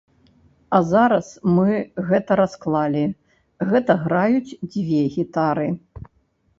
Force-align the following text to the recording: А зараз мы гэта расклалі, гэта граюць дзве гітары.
А 0.77 0.79
зараз 0.91 1.27
мы 1.57 1.75
гэта 2.09 2.31
расклалі, 2.41 3.05
гэта 3.75 4.01
граюць 4.09 4.45
дзве 4.71 5.01
гітары. 5.21 5.73